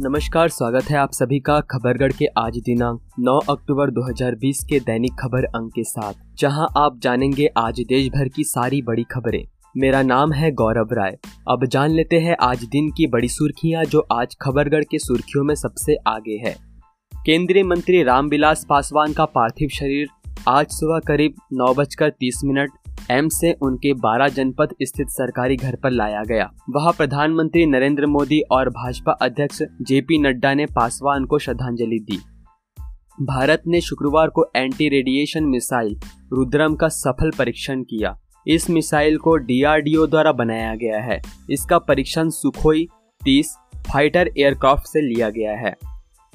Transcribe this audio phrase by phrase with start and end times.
[0.00, 5.12] नमस्कार, स्वागत है आप सभी का खबरगढ़ के आज दिनांक 9 अक्टूबर 2020 के दैनिक
[5.20, 9.44] खबर अंक के साथ, जहाँ आप जानेंगे आज देश भर की सारी बड़ी खबरें।
[9.76, 11.18] मेरा नाम है गौरव राय।
[11.48, 15.54] अब जान लेते हैं आज दिन की बड़ी सुर्खियाँ जो आज खबरगढ़ के सुर्खियों में
[15.54, 16.56] सबसे आगे है।
[17.26, 20.08] केंद्रीय मंत्री रामविलास पासवान का पार्थिव शरीर
[20.48, 22.70] आज सुबह करीब नौ बजकर तीस मिनट
[23.10, 28.40] एम्स से उनके 12 जनपद स्थित सरकारी घर पर लाया गया। वहाँ प्रधानमंत्री नरेंद्र मोदी
[28.40, 32.18] और भाजपा अध्यक्ष जेपी नड्डा ने पासवान को श्रद्धांजलि दी।
[33.22, 36.00] भारत ने शुक्रवार को एंटी रेडिएशन मिसाइल
[36.32, 41.20] रुद्रम का सफल परीक्षण किया। इस मिसाइल को डीआरडीओ द्वारा बनाया गया है।
[41.50, 42.88] इसका परीक्षण सुखोई
[43.24, 43.56] 30
[43.92, 45.74] फाइटर एयरक्राफ्ट से लिया गया है।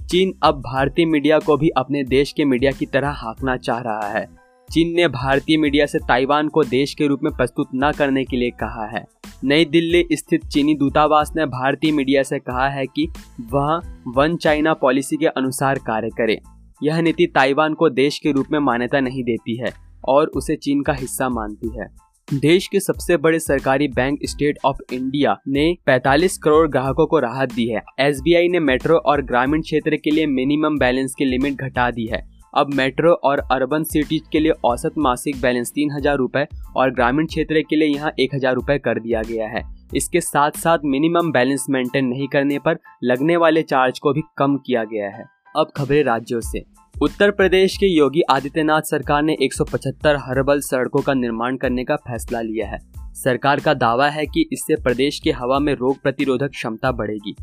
[0.10, 4.08] चीन अब भारतीय मीडिया को भी अपने देश के मीडिया की तरह हाँकना चाह रहा
[4.08, 8.26] है। चीन ने भारतीय मीडिया से ताइवान को देश के रूप में प्रस्तुत न करने
[8.26, 9.06] के लिए कहा है।
[9.44, 13.08] नई दिल्ली स्थित चीनी दूतावास ने भारतीय मीडिया से कहा है कि
[13.54, 13.82] वह
[14.16, 16.40] वन चाइना पॉलिसी के अनुसार कार्य करे।
[16.84, 19.74] यह नीति ताइवान को देश के रूप में मान्यता नहीं देती है
[20.06, 21.88] और उसे चीन का हिस्सा मानती है।
[22.34, 27.54] देश के सबसे बड़े सरकारी बैंक स्टेट ऑफ़ इंडिया ने 45 करोड़ ग्राहकों को राहत
[27.54, 31.92] दी है। एसबीआई ने मेट्रो और ग्रामीण क्षेत्र के लिए मिनिमम बैलेंस की लिमिट घटा
[31.92, 36.46] दी है। अब मेट्रो और अर्बन सिटीज़ के लिए औसत मासिक बैलेंस तीन हज़ार रूपए
[36.78, 39.62] और ग्रामीण क्षेत्र के लिए यहाँ एक हज़ार रूपए कर दिया गया है।
[39.96, 44.58] इसके साथ साथ मिनिमम बैलेंस मेंटेन नहीं करने पर लगने वाले चार्ज को भी कम
[44.58, 45.26] किया गया है।
[45.58, 46.64] अब खबरें राज्यों से।
[46.96, 52.42] उत्तर प्रदेश के योगी आदित्यनाथ सरकार ने 175 हर्बल सड़कों का निर्माण करने का फैसला
[52.42, 52.80] लिया है।
[53.16, 57.36] सरकार का दावा है कि इससे प्रदेश की हवा में रोग प्रतिरोधक क्षमता बढ़ेगी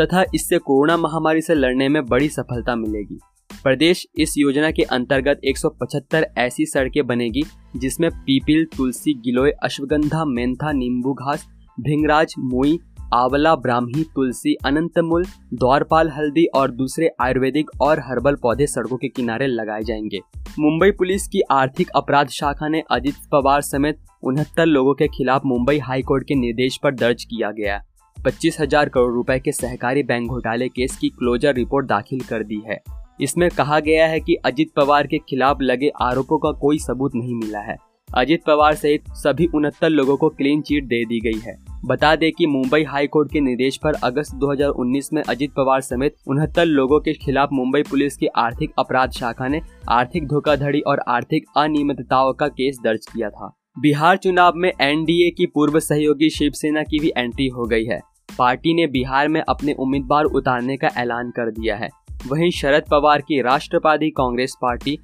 [0.00, 3.18] तथा इससे कोरोना महामारी से लड़ने में बड़ी सफलता मिलेगी।
[3.50, 7.42] प्रदेश इस योजना के अंतर्गत 175 ऐसी सड़कें बनेगी,
[7.76, 11.46] जिसमें पीपिल, तुलसी, गिलोय, अश्वगंधा, मेंथा, नींबू घास,
[11.80, 12.78] भिंगराज, मुई,
[13.14, 19.46] आंवला, ब्राह्मी, तुलसी, अनंतमूल, द्वारपाल, हल्दी और दूसरे आयुर्वेदिक और हर्बल पौधे सड़कों के किनारे
[19.46, 20.20] लगाए जाएँगे।
[20.58, 25.78] मुंबई पुलिस की आर्थिक अपराध शाखा ने अजित पवार समेत उनहत्तर लोगों के खिलाफ मुंबई
[25.78, 27.80] हाई कोर्ट के निर्देश पर दर्ज किया गया।
[28.24, 32.62] पच्चीस हज़ार करोड़ रुपए के सहकारी बैंक घोटाले केस की क्लोजर रिपोर्ट दाखिल कर दी
[32.66, 37.12] है। इसमें कहा गया है कि अजित पवार के खिलाफ लगे आरोपों का कोई सबूत
[37.14, 37.76] नहीं मिला है।
[38.16, 42.32] अजित पवार सहित सभी उनहत्तर लोगों को क्लीन चिट दे दी गई है। बता दें
[42.32, 47.00] कि मुंबई हाई कोर्ट के निर्देश पर अगस्त 2019 में अजित पवार समेत उनहत्तर लोगों
[47.00, 52.48] के खिलाफ मुंबई पुलिस की आर्थिक अपराध शाखा ने आर्थिक धोखाधड़ी और आर्थिक अनियमितताओं का
[52.48, 57.48] केस दर्ज किया था। बिहार चुनाव में एनडीए की पूर्व सहयोगी शिवसेना की भी एंट्री
[57.48, 58.00] हो गई है।
[58.38, 61.88] पार्टी ने बिहार में अपने उम्मीदवार उतारने का ऐलान कर दिया है।
[62.26, 64.98] वहीं शरद पवार की राष्ट्रवादी कांग्रेस पार्टी,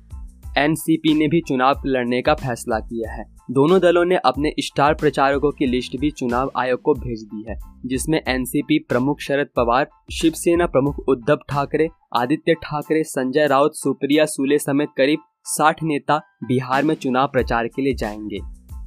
[0.59, 5.51] एनसीपी ने भी चुनाव लड़ने का फैसला किया है। दोनों दलों ने अपने स्टार प्रचारकों
[5.51, 10.67] की लिस्ट भी चुनाव आयोग को भेज दी है, जिसमें एनसीपी प्रमुख शरद पवार, शिवसेना
[10.67, 16.95] प्रमुख उद्धव ठाकरे, आदित्य ठाकरे, संजय राउत, सुप्रिया सूले समेत करीब 60 नेता बिहार में
[16.95, 18.39] चुनाव प्रचार के लिए जाएँगे।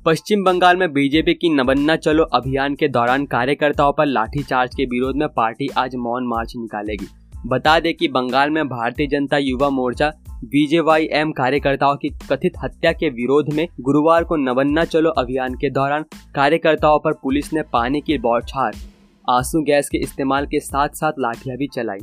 [0.06, 5.16] पश्चिम बंगाल में बीजेपी की नवन्ना चलो अभियान के दौरान कार्यकर्ताओं पर लाठीचार्ज के विरोध
[5.16, 7.08] में पार्टी आज मौन मार्च निकालेगी।
[7.46, 10.12] बता दें कि बंगाल में भारतीय जनता युवा मोर्चा
[10.46, 16.06] बीजेवाईएम कार्यकर्ताओं की कथित हत्या के विरोध में गुरुवार को नवन्ना चलो अभियान के दौरान
[16.36, 18.76] कार्यकर्ताओं पर पुलिस ने पानी की बौछार,
[19.28, 22.00] आँसू गैस के इस्तेमाल के साथ साथ लाठियाँ भी चलाई।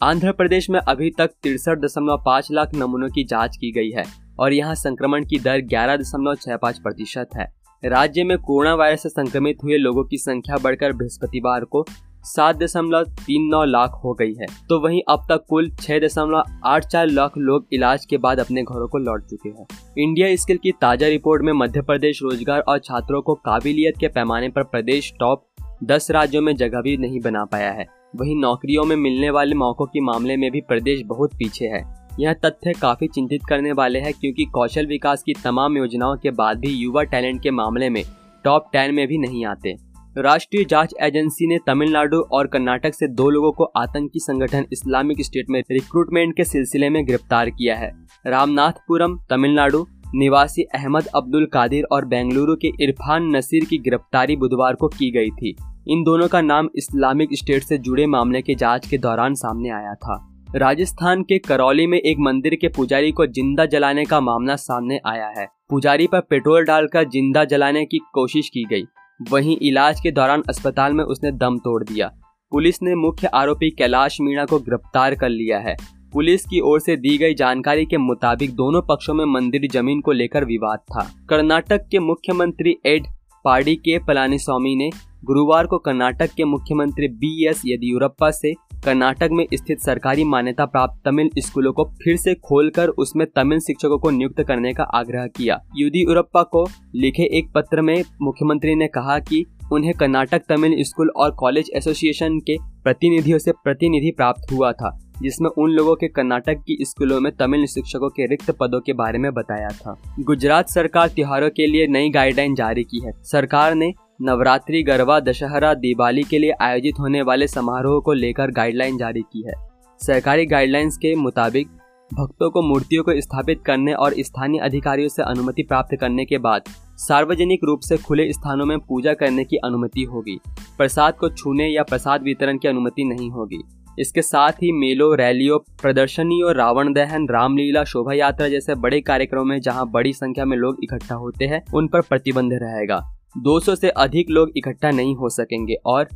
[0.00, 4.04] आंध्र प्रदेश में अभी तक तिरसठ दशमलव पाँच लाख नमूनों की जाँच की गई है
[4.40, 7.46] और यहाँ संक्रमण की दर ग्यारह दशमलव छह पाँच प्रतिशत है।
[7.82, 11.84] राज्य में कोरोना वायरस से संक्रमित हुए लोगों की संख्या बढ़कर बृहस्पतिवार को
[12.24, 16.42] सात दशमलव तीन नौ लाख हो गई है। तो वहीं अब तक कुल छह दशमलव
[16.64, 19.66] आठ चार लाख लोग इलाज के बाद अपने घरों को लौट चुके हैं।
[19.98, 24.48] इंडिया स्किल की ताज़ा रिपोर्ट में मध्य प्रदेश रोज़गार और छात्रों को काबिलियत के पैमाने
[24.48, 25.46] पर प्रदेश टॉप
[25.84, 27.86] दस राज्यों में जगह भी नहीं बना पाया है।
[28.16, 31.82] वहीं नौकरियों में मिलने वाले मौकों के मामले में भी प्रदेश बहुत पीछे है।
[32.20, 36.58] यह तथ्य काफ़ी चिंतित करने वाले है क्योंकि कौशल विकास की तमाम योजनाओं के बाद
[36.58, 38.02] भी युवा टैलेंट के मामले में
[38.44, 39.74] टॉप टेन में भी नहीं आते।
[40.16, 45.50] राष्ट्रीय जाँच एजेंसी ने तमिलनाडु और कर्नाटक से दो लोगों को आतंकी संगठन इस्लामिक स्टेट
[45.50, 47.90] में रिक्रूटमेंट के सिलसिले में गिरफ़्तार किया है।
[48.26, 49.84] रामनाथपुरम, तमिलनाडु,
[50.14, 55.30] निवासी अहमद अब्दुल कादिर और बेंगलुरु के इरफान नसीर की गिरफ्तारी बुधवार को की गई
[55.30, 55.56] थी।
[55.88, 59.94] इन दोनों का नाम इस्लामिक स्टेट से जुड़े मामले के जाँच के दौरान सामने आया
[59.94, 60.20] था।
[60.56, 65.28] राजस्थान के करौली में एक मंदिर के पुजारी को ज़िंदा जलाने का मामला सामने आया
[65.38, 68.84] है। पुजारी पर पेट्रोल डालकर ज़िंदा जलाने की कोशिश की गई।
[69.20, 72.10] वहीं इलाज के दौरान अस्पताल में उसने दम तोड़ दिया।
[72.52, 75.76] पुलिस ने मुख्य आरोपी कैलाश मीणा को गिरफ़्तार कर लिया है।
[76.12, 80.12] पुलिस की ओर से दी गई जानकारी के मुताबिक दोनों पक्षों में मंदिर ज़मीन को
[80.12, 83.06] लेकर विवाद था। कर्नाटक के मुख्यमंत्री एड
[83.44, 84.90] पार्डी के पलानी स्वामी ने
[85.24, 91.00] गुरुवार को कर्नाटक के मुख्यमंत्री बी एस येदियुरप्पा से कर्नाटक में स्थित सरकारी मान्यता प्राप्त
[91.04, 95.58] तमिल स्कूलों को फिर से खोलकर उसमें तमिल शिक्षकों को नियुक्त करने का आग्रह किया।
[95.76, 101.34] युदियुरप्पा को लिखे एक पत्र में मुख्यमंत्री ने कहा कि उन्हें कर्नाटक तमिल स्कूल और
[101.34, 106.76] कॉलेज एसोसिएशन के प्रतिनिधियों से प्रतिनिधि प्राप्त हुआ था, जिसमें उन लोगों के कर्नाटक की
[106.80, 111.50] स्कूलों में तमिल शिक्षकों के रिक्त पदों के बारे में बताया था। गुजरात सरकार त्योहारों
[111.50, 113.92] के लिए नई गाइडलाइन जारी की है। सरकार ने
[114.22, 119.44] नवरात्रि, गरबा, दशहरा दिवाली के लिए आयोजित होने वाले समारोह को लेकर गाइडलाइन जारी की
[119.46, 119.52] है।
[120.00, 121.68] सरकारी गाइडलाइंस के मुताबिक,
[122.14, 126.62] भक्तों को मूर्तियों को स्थापित करने और स्थानीय अधिकारियों से अनुमति प्राप्त करने के बाद
[126.96, 130.38] सार्वजनिक रूप से खुले स्थानों में पूजा करने की अनुमति होगी।
[130.78, 133.62] प्रसाद को छूने या प्रसाद वितरण की अनुमति नहीं होगी।
[133.98, 139.60] इसके साथ ही मेलों, रैलियों, प्रदर्शनियों, रावण दहन, रामलीला शोभा यात्रा जैसे बड़े कार्यक्रमों में
[139.60, 144.30] जहाँ बड़ी संख्या में लोग इकट्ठा होते हैं, उन पर प्रतिबंध रहेगा। 200 से अधिक
[144.30, 146.08] लोग इकट्ठा नहीं हो सकेंगे और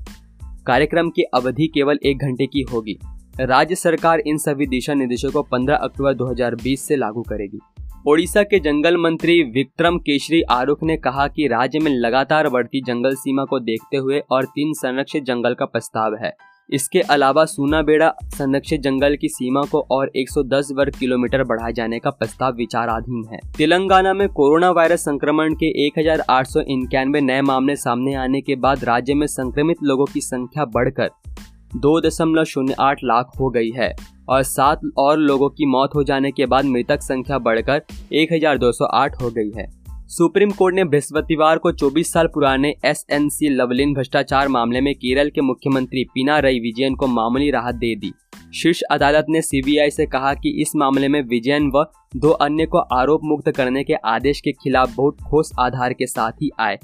[0.66, 2.98] कार्यक्रम की अवधि केवल एक घंटे की होगी।
[3.40, 7.58] राज्य सरकार इन सभी दिशा निर्देशों को 15 अक्टूबर 2020 से लागू करेगी।
[8.08, 13.14] ओडिशा के जंगल मंत्री विक्रम केशरी आरुख ने कहा कि राज्य में लगातार बढ़ती जंगल
[13.14, 16.32] सीमा को देखते हुए और तीन संरक्षित जंगल का प्रस्ताव है।
[16.72, 22.10] इसके अलावा सूनाबेड़ा संरक्षित जंगल की सीमा को और 110 वर्ग किलोमीटर बढ़ाए जाने का
[22.10, 25.98] प्रस्ताव विचाराधीन है। तेलंगाना में कोरोना वायरस संक्रमण के एक
[27.16, 31.10] नए मामले सामने आने के बाद राज्य में संक्रमित लोगों की संख्या बढ़कर
[31.76, 33.94] दो दशमलव शून्य आठ लाख हो गई है
[34.28, 37.82] और सात और लोगों की मौत हो जाने के बाद मृतक संख्या बढ़कर
[38.12, 39.83] 1208 हो गई है।
[40.14, 44.94] सुप्रीम कोर्ट ने बृहस्पतिवार को 24 साल पुराने एस एन सी लवलिन भ्रष्टाचार मामले में
[44.94, 48.12] केरल के मुख्यमंत्री पिना रई विजयन को मामूली राहत दे दी।
[48.54, 51.84] शीर्ष अदालत ने सीबीआई से कहा कि इस मामले में विजयन व
[52.16, 56.42] दो अन्य को आरोप मुक्त करने के आदेश के खिलाफ बहुत ठोस आधार के साथ
[56.42, 56.78] ही आए,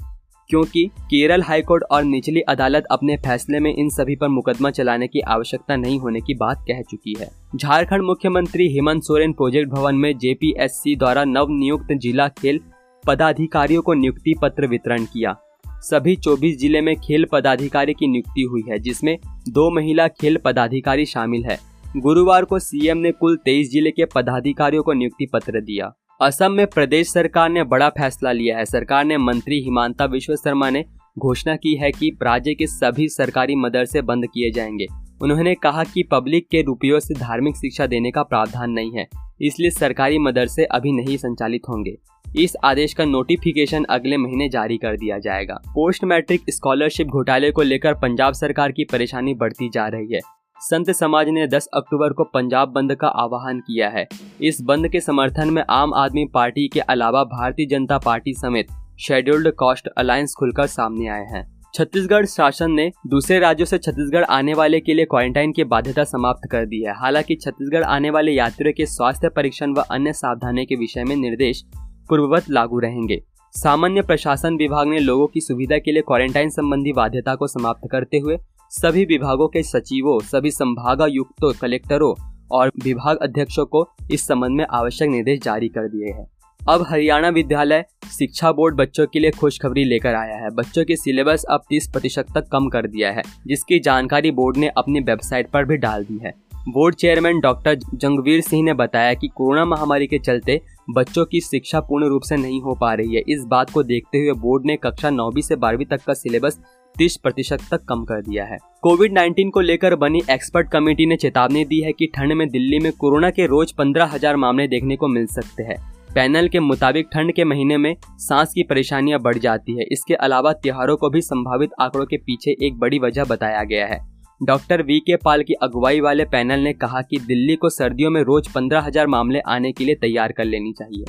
[0.49, 5.21] क्योंकि केरल हाईकोर्ट और निचली अदालत अपने फैसले में इन सभी पर मुकदमा चलाने की
[5.29, 10.17] आवश्यकता नहीं होने की बात कह चुकी है। झारखंड मुख्यमंत्री हेमंत सोरेन प्रोजेक्ट भवन में
[10.17, 12.59] जेपीएससी द्वारा नव नियुक्त जिला खेल
[13.07, 15.35] पदाधिकारियों को नियुक्ति पत्र वितरण किया।
[15.81, 19.17] सभी 24 ज़िले में खेल पदाधिकारी की नियुक्ति हुई है, जिसमें
[19.49, 21.57] दो महिला खेल पदाधिकारी शामिल है।
[21.97, 26.65] गुरुवार को सीएम ने कुल 23 ज़िले के पदाधिकारियों को नियुक्ति पत्र दिया। असम में
[26.67, 30.83] प्रदेश सरकार ने बड़ा फैसला लिया है। सरकार ने मंत्री हिमांता विश्व शर्मा ने
[31.19, 34.87] घोषणा की है कि राज्य के सभी सरकारी मदरसे बंद किए जाएँगे।
[35.21, 39.07] उन्होंने कहा कि पब्लिक के रुपयों से धार्मिक शिक्षा देने का प्रावधान नहीं है,
[39.41, 41.97] इसलिए सरकारी मदरसे अभी नहीं संचालित होंगे।
[42.39, 47.61] इस आदेश का नोटिफिकेशन अगले महीने जारी कर दिया जाएगा। पोस्ट मैट्रिक स्कॉलरशिप घोटाले को
[47.61, 50.19] लेकर पंजाब सरकार की परेशानी बढ़ती जा रही है।
[50.59, 54.07] संत समाज ने 10 अक्टूबर को पंजाब बंद का आह्वान किया है।
[54.41, 58.67] इस बंद के समर्थन में आम आदमी पार्टी के अलावा भारतीय जनता पार्टी समेत
[58.99, 64.53] शेड्यूल्ड कास्ट अलायंस खुलकर सामने आए हैं। छत्तीसगढ़ शासन ने दूसरे राज्यों से छत्तीसगढ़ आने
[64.53, 68.73] वाले के लिए क्वारंटाइन की बाध्यता समाप्त कर दी है। हालाँकि छत्तीसगढ़ आने वाले यात्रियों
[68.73, 71.63] के स्वास्थ्य परीक्षण व अन्य सावधानी के विषय में निर्देश
[72.11, 73.23] पूर्ववत लागू रहेंगे।
[73.53, 78.17] सामान्य प्रशासन विभाग ने लोगों की सुविधा के लिए क्वारंटाइन संबंधी बाध्यता को समाप्त करते
[78.17, 78.37] हुए
[78.69, 82.13] सभी विभागों के सचिवों, सभी संभागायुक्तों, कलेक्टरों
[82.51, 86.27] और विभाग अध्यक्षों को इस संबंध में आवश्यक निर्देश जारी कर दिए हैं।
[86.69, 87.85] अब हरियाणा विद्यालय
[88.19, 92.25] शिक्षा बोर्ड बच्चों के लिए खुशखबरी लेकर आया है। बच्चों के सिलेबस अब 30 प्रतिशत
[92.35, 96.17] तक कम कर दिया है, जिसकी जानकारी बोर्ड ने अपनी वेबसाइट पर भी डाल दी
[96.17, 101.39] है। Board chairman doctor Jangvir Singh ने बताया कि कोरोना महामारी के चलते बच्चों की
[101.41, 104.65] शिक्षा पूर्ण रूप से नहीं हो पा रही है। इस बात को देखते हुए बोर्ड
[104.65, 106.59] ने कक्षा नौवीं से बारहवीं तक का सिलेबस
[106.95, 111.15] तीस प्रतिशत तक कम कर दिया है। कोविड 19 को लेकर बनी एक्सपर्ट कमेटी ने
[111.15, 114.95] चेतावनी दी है कि ठंड में दिल्ली में कोरोना के रोज पंद्रह हज़ार मामले देखने
[114.95, 115.77] को मिल सकते हैं।
[116.15, 120.51] पैनल के मुताबिक ठंड के महीने में सांस की परेशानियाँ बढ़ जाती है। इसके अलावा
[120.53, 123.99] त्योहारों को भी संभावित आंकड़ों के पीछे एक बड़ी वजह बताया गया है।
[124.43, 128.21] डॉक्टर वी के पाल की अगुवाई वाले पैनल ने कहा कि दिल्ली को सर्दियों में
[128.21, 131.05] रोज पंद्रह हज़ार मामले आने के लिए तैयार कर लेनी चाहिए।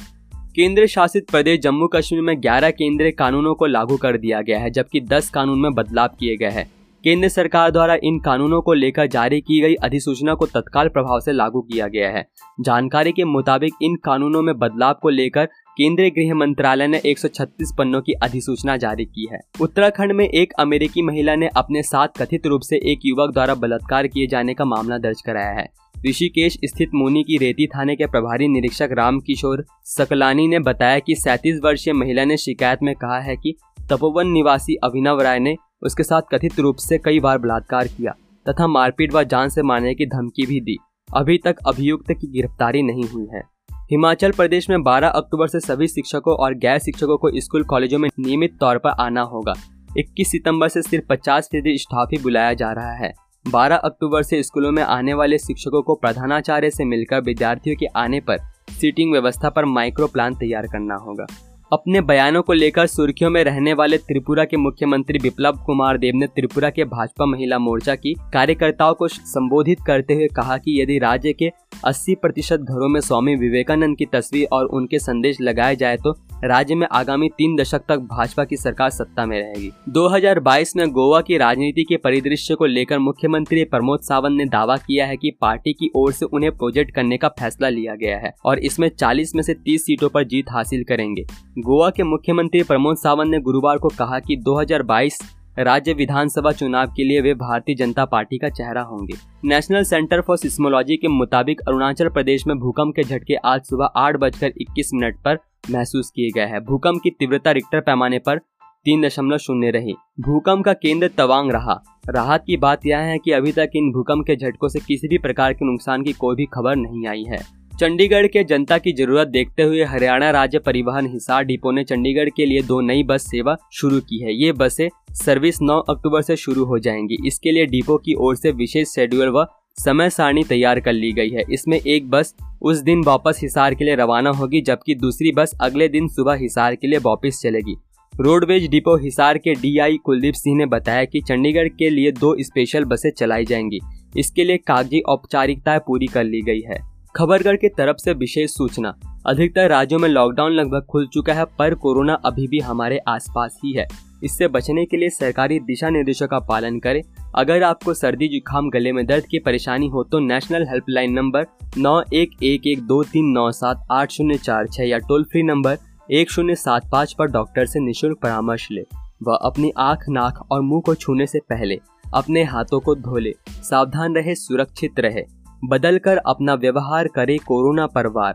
[0.56, 4.70] केंद्र शासित प्रदेश जम्मू कश्मीर में 11 केंद्रीय कानूनों को लागू कर दिया गया है,
[4.70, 6.70] जबकि 10 कानून में बदलाव किए गए हैं।
[7.04, 11.32] केंद्र सरकार द्वारा इन कानूनों को लेकर जारी की गई अधिसूचना को तत्काल प्रभाव से
[11.32, 12.24] लागू किया गया है।
[12.60, 15.46] जानकारी के मुताबिक इन कानूनों में बदलाव को लेकर
[15.78, 21.02] केंद्रीय गृह मंत्रालय ने 136 पन्नों की अधिसूचना जारी की है। उत्तराखंड में एक अमेरिकी
[21.02, 24.98] महिला ने अपने साथ कथित रूप से एक युवक द्वारा बलात्कार किए जाने का मामला
[24.98, 25.68] दर्ज कराया है।
[26.08, 31.14] ऋषिकेश स्थित मोनी की रेती थाने के प्रभारी निरीक्षक राम किशोर सकलानी ने बताया कि
[31.14, 33.56] सैतीस वर्षीय महिला ने शिकायत में कहा है कि
[33.90, 38.14] तपोवन निवासी अभिनव राय ने उसके साथ कथित रूप से कई बार बलात्कार किया,
[38.46, 40.76] तथा मारपीट व जान से मारने की धमकी भी दी।
[41.16, 43.42] अभी तक अभियुक्त की गिरफ्तारी नहीं हुई है।
[43.90, 48.08] हिमाचल प्रदेश में 12 अक्टूबर से सभी शिक्षकों और गैर शिक्षकों को स्कूल कॉलेजों में
[48.18, 49.54] नियमित तौर पर आना होगा।
[49.98, 53.12] 21 सितंबर से सिर्फ़ 50 फ़ीसदी स्टाफ ही बुलाया जा रहा है।
[53.46, 58.20] 12 अक्टूबर से स्कूलों में आने वाले शिक्षकों को प्रधानाचार्य से मिलकर विद्यार्थियों के आने
[58.20, 58.38] पर
[58.70, 61.26] सीटिंग व्यवस्था पर माइक्रो प्लान तैयार करना होगा।
[61.72, 66.26] अपने बयानों को लेकर सुर्खियों में रहने वाले त्रिपुरा के मुख्यमंत्री विप्लव कुमार देव ने
[66.26, 71.32] त्रिपुरा के भाजपा महिला मोर्चा की कार्यकर्ताओं को संबोधित करते हुए कहा कि यदि राज्य
[71.32, 71.50] के
[71.86, 76.14] 80 प्रतिशत घरों में स्वामी विवेकानंद की तस्वीर और उनके संदेश लगाए जाए तो
[76.44, 81.20] राज्य में आगामी तीन दशक तक भाजपा की सरकार सत्ता में रहेगी। 2022 में गोवा
[81.20, 85.72] की राजनीति के परिदृश्य को लेकर मुख्यमंत्री प्रमोद सावंत ने दावा किया है कि पार्टी
[85.72, 89.42] की ओर से उन्हें प्रोजेक्ट करने का फैसला लिया गया है और इसमें 40 में
[89.42, 91.22] से 30 सीटों पर जीत हासिल करेंगे।
[91.58, 95.20] गोवा के मुख्यमंत्री प्रमोद सावंत ने गुरुवार को कहा कि 2022
[95.58, 100.36] राज्य विधानसभा चुनाव के लिए वे भारतीय जनता पार्टी का चेहरा होंगे। नेशनल सेंटर फॉर
[100.36, 105.22] सिस्मोलॉजी के मुताबिक अरुणाचल प्रदेश में भूकंप के झटके आज सुबह आठ बजकर इक्कीस मिनट
[105.24, 105.38] पर
[105.70, 108.38] महसूस किए गए हैं। भूकंप की तीव्रता रिक्टर पैमाने पर
[108.84, 113.30] तीन दशमलव शून्य रही। भूकंप का केंद्र तवांग रहा। राहत की बात यह है कि
[113.30, 116.44] अभी तक इन भूकंप के झटकों से किसी भी प्रकार के नुकसान की कोई भी
[116.44, 121.44] खबर नहीं आई है। चंडीगढ़ के जनता की ज़रूरत देखते हुए हरियाणा राज्य परिवहन हिसार
[121.44, 125.62] डिपो ने चंडीगढ़ के लिए दो नई बस सेवा शुरू की है। ये बसें सर्विस
[125.62, 129.46] 9 अक्टूबर से शुरू हो जाएँगी। इसके लिए डिपो की ओर से विशेष शेड्यूल व
[129.76, 133.84] समय सारणी तैयार कर ली गई है। इसमें एक बस उस दिन वापस हिसार के
[133.84, 137.76] लिए रवाना होगी, जबकि दूसरी बस अगले दिन सुबह हिसार के लिए वापस चलेगी।
[138.20, 142.84] रोडवेज़ डिपो हिसार के डीआई कुलदीप सिंह ने बताया कि चंडीगढ़ के लिए दो स्पेशल
[142.84, 143.78] बसें चलाई जाएँगी।
[144.16, 146.80] इसके लिए कागज़ी औपचारिकताएँ पूरी कर ली गई है।
[147.16, 151.74] खबरगढ़ की तरफ़ से विशेष सूचना। अधिकतर राज्यों में लॉकडाउन लगभग खुल चुका है, पर
[151.74, 156.38] कोरोना अभी भी हमारे आसपास ही है। इससे बचने के लिए सरकारी दिशा निर्देशों का
[156.38, 157.00] पालन करें।
[157.34, 161.46] अगर आपको सर्दी, जुकाम, गले में दर्द की परेशानी हो तो नेशनल हेल्पलाइन नंबर
[161.78, 165.42] नौ एक एक एक दो तीन नौ सात आठ शून्य चार छः या टोल फ्री
[165.42, 165.78] नंबर
[166.10, 168.84] एक शून्य सात पाँच पर डॉक्टर से निशुल्क परामर्श ले।
[169.22, 171.78] वह अपनी आँख, नाक और मुँह को छूने से पहले
[172.14, 175.24] अपने हाथों को धो ले। सावधान रहे, सुरक्षित रहे।
[175.64, 178.34] बदल कर अपना व्यवहार करे कोरोना परवार।